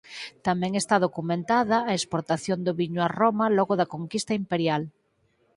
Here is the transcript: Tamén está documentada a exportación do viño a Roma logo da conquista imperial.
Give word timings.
Tamén 0.47 0.71
está 0.81 0.95
documentada 1.05 1.77
a 1.89 1.91
exportación 1.99 2.59
do 2.65 2.71
viño 2.81 3.01
a 3.03 3.09
Roma 3.19 3.45
logo 3.57 3.73
da 3.79 3.91
conquista 3.93 4.33
imperial. 4.41 4.83